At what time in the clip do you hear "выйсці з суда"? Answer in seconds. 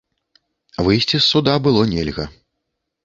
0.87-1.53